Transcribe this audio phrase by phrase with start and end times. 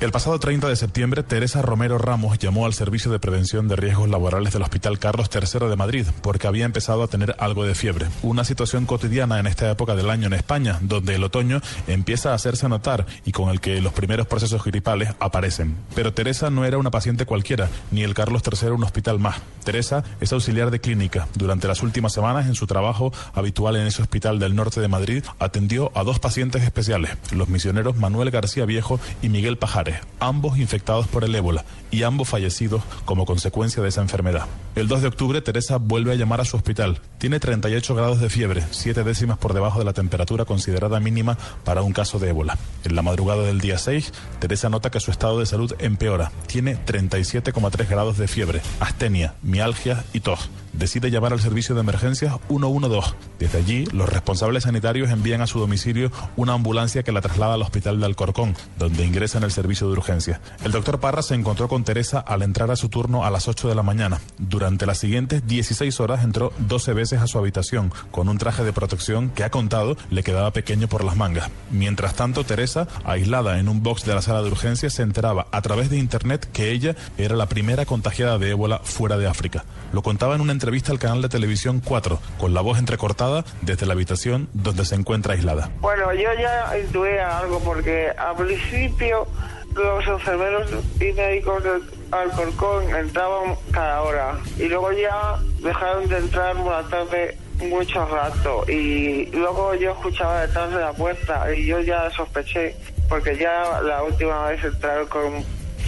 [0.00, 4.08] El pasado 30 de septiembre, Teresa Romero Ramos llamó al Servicio de Prevención de Riesgos
[4.08, 8.06] Laborales del Hospital Carlos III de Madrid porque había empezado a tener algo de fiebre.
[8.22, 12.34] Una situación cotidiana en esta época del año en España, donde el otoño empieza a
[12.34, 15.76] hacerse notar y con el que los primeros procesos gripales aparecen.
[15.94, 19.42] Pero Teresa no era una paciente cualquiera, ni el Carlos III un hospital más.
[19.64, 21.28] Teresa es auxiliar de clínica.
[21.34, 25.24] Durante las últimas semanas, en su trabajo habitual en ese hospital del norte de Madrid,
[25.38, 31.08] atendió a dos pacientes especiales, los misioneros Manuel García Viejo y Miguel Pajares ambos infectados
[31.08, 34.46] por el ébola y ambos fallecidos como consecuencia de esa enfermedad.
[34.74, 37.00] El 2 de octubre, Teresa vuelve a llamar a su hospital.
[37.18, 41.82] Tiene 38 grados de fiebre, siete décimas por debajo de la temperatura considerada mínima para
[41.82, 42.58] un caso de ébola.
[42.84, 46.30] En la madrugada del día 6, Teresa nota que su estado de salud empeora.
[46.46, 52.36] Tiene 37,3 grados de fiebre, astenia, mialgia y tos decide llamar al servicio de emergencias
[52.48, 53.14] 112.
[53.38, 57.62] Desde allí, los responsables sanitarios envían a su domicilio una ambulancia que la traslada al
[57.62, 60.40] hospital de Alcorcón, donde ingresa en el servicio de urgencia.
[60.64, 63.68] El doctor Parra se encontró con Teresa al entrar a su turno a las 8
[63.68, 64.20] de la mañana.
[64.38, 68.72] Durante las siguientes 16 horas entró 12 veces a su habitación con un traje de
[68.72, 71.50] protección que ha contado le quedaba pequeño por las mangas.
[71.70, 75.62] Mientras tanto, Teresa, aislada en un box de la sala de urgencia, se enteraba a
[75.62, 79.64] través de internet que ella era la primera contagiada de ébola fuera de África.
[79.92, 83.86] Lo contaba en una entrevista al canal de televisión 4, con la voz entrecortada desde
[83.86, 85.70] la habitación donde se encuentra aislada.
[85.80, 89.26] Bueno, yo ya intuía algo porque al principio
[89.74, 96.54] los enfermeros y médicos del Alcorcón entraban cada hora y luego ya dejaron de entrar
[96.56, 101.80] por la tarde mucho rato y luego yo escuchaba detrás de la puerta y yo
[101.80, 102.76] ya sospeché
[103.08, 105.44] porque ya la última vez entraron con un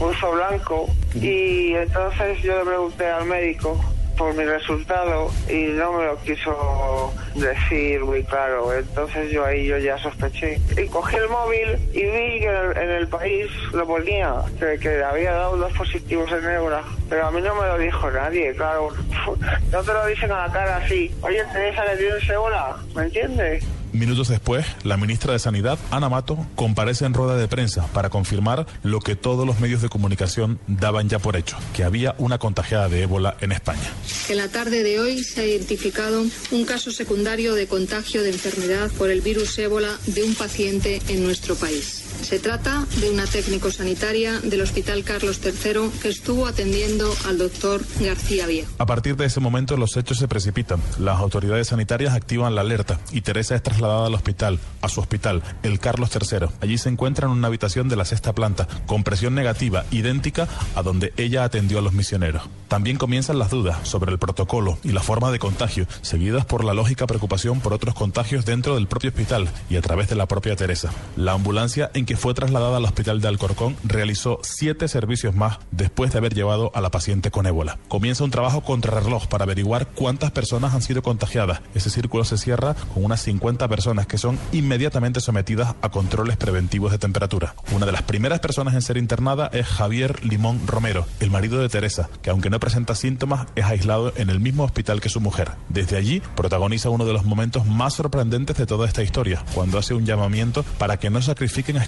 [0.00, 3.78] uso blanco y entonces yo le pregunté al médico
[4.16, 8.72] por mi resultado y no me lo quiso decir muy claro.
[8.72, 10.60] Entonces yo ahí yo ya sospeché.
[10.76, 15.56] Y cogí el móvil y vi que en el, país lo ponía, que, había dado
[15.56, 16.82] dos positivos en Eura.
[17.08, 18.88] Pero a mí no me lo dijo nadie, claro.
[19.72, 21.12] No te lo dicen a la cara así.
[21.22, 23.64] Oye, Teresa, le tienes ébola, ¿me entiendes?
[23.94, 28.66] Minutos después, la ministra de Sanidad, Ana Mato, comparece en rueda de prensa para confirmar
[28.82, 32.88] lo que todos los medios de comunicación daban ya por hecho, que había una contagiada
[32.88, 33.92] de ébola en España.
[34.28, 38.90] En la tarde de hoy se ha identificado un caso secundario de contagio de enfermedad
[38.98, 42.02] por el virus ébola de un paciente en nuestro país.
[42.24, 47.82] Se trata de una técnico sanitaria del Hospital Carlos III que estuvo atendiendo al doctor
[48.00, 48.72] García Viejo.
[48.78, 50.80] A partir de ese momento los hechos se precipitan.
[50.98, 55.42] Las autoridades sanitarias activan la alerta y Teresa es trasladada al hospital, a su hospital,
[55.62, 56.48] el Carlos III.
[56.62, 60.82] Allí se encuentra en una habitación de la sexta planta, con presión negativa, idéntica a
[60.82, 62.44] donde ella atendió a los misioneros.
[62.68, 66.72] También comienzan las dudas sobre el protocolo y la forma de contagio, seguidas por la
[66.72, 70.56] lógica preocupación por otros contagios dentro del propio hospital y a través de la propia
[70.56, 70.90] Teresa.
[71.16, 76.12] La ambulancia en que fue trasladada al hospital de Alcorcón realizó siete servicios más después
[76.12, 77.78] de haber llevado a la paciente con ébola.
[77.88, 81.60] Comienza un trabajo contrarreloj para averiguar cuántas personas han sido contagiadas.
[81.74, 86.92] Ese círculo se cierra con unas 50 personas que son inmediatamente sometidas a controles preventivos
[86.92, 87.54] de temperatura.
[87.72, 91.68] Una de las primeras personas en ser internada es Javier Limón Romero, el marido de
[91.68, 95.52] Teresa, que aunque no presenta síntomas es aislado en el mismo hospital que su mujer.
[95.68, 99.94] Desde allí protagoniza uno de los momentos más sorprendentes de toda esta historia, cuando hace
[99.94, 101.82] un llamamiento para que no sacrifiquen a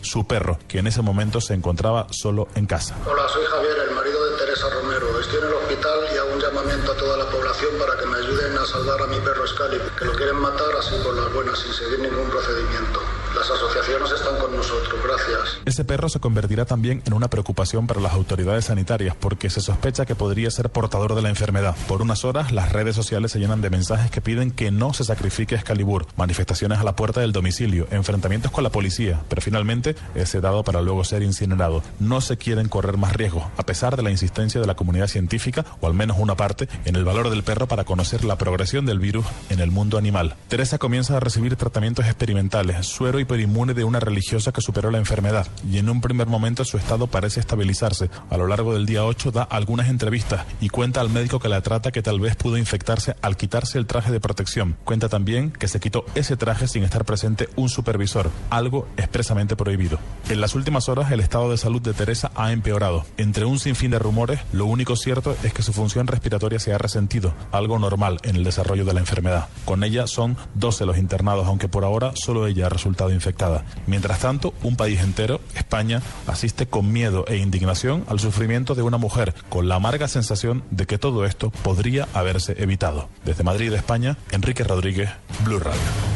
[0.00, 2.96] Su perro, que en ese momento se encontraba solo en casa.
[3.06, 5.20] Hola, soy Javier, el marido de Teresa Romero.
[5.20, 8.16] Estoy en el hospital y hago un llamamiento a toda la población para que me
[8.16, 11.58] ayuden a salvar a mi perro Excalibur, que lo quieren matar así por las buenas,
[11.58, 13.00] sin seguir ningún procedimiento.
[13.34, 15.60] Las asociaciones están con nosotros, gracias.
[15.64, 20.04] Ese perro se convertirá también en una preocupación para las autoridades sanitarias porque se sospecha
[20.04, 21.74] que podría ser portador de la enfermedad.
[21.88, 25.04] Por unas horas, las redes sociales se llenan de mensajes que piden que no se
[25.04, 30.28] sacrifique Excalibur, manifestaciones a la puerta del domicilio, enfrentamientos con la policía, pero finalmente es
[30.28, 31.82] sedado para luego ser incinerado.
[32.00, 35.64] No se quieren correr más riesgos, a pesar de la insistencia de la comunidad científica,
[35.80, 38.98] o al menos una parte, en el valor del perro para conocer la progresión del
[38.98, 40.36] virus en el mundo animal.
[40.48, 45.46] Teresa comienza a recibir tratamientos experimentales, suero hiperinmune de una religiosa que superó la enfermedad.
[45.70, 48.10] y en un primer momento su estado parece estabilizarse.
[48.30, 51.60] A lo largo del día 8 da algunas entrevistas y cuenta al médico que la
[51.60, 54.76] trata que tal vez pudo infectarse al quitarse el traje de protección.
[54.84, 59.98] Cuenta también que se quitó ese traje sin estar presente un supervisor, algo expresamente prohibido.
[60.32, 63.04] En las últimas horas el estado de salud de Teresa ha empeorado.
[63.18, 66.78] Entre un sinfín de rumores, lo único cierto es que su función respiratoria se ha
[66.78, 69.50] resentido, algo normal en el desarrollo de la enfermedad.
[69.66, 73.66] Con ella son 12 los internados, aunque por ahora solo ella ha resultado infectada.
[73.86, 78.96] Mientras tanto, un país entero, España, asiste con miedo e indignación al sufrimiento de una
[78.96, 83.10] mujer, con la amarga sensación de que todo esto podría haberse evitado.
[83.26, 85.10] Desde Madrid, España, Enrique Rodríguez,
[85.44, 86.11] Blue Radio.